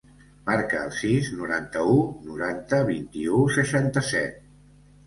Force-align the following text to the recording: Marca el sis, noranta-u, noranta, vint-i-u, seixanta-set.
Marca 0.45 0.79
el 0.85 0.93
sis, 0.99 1.29
noranta-u, 1.41 2.01
noranta, 2.31 2.83
vint-i-u, 2.91 3.47
seixanta-set. 3.61 4.47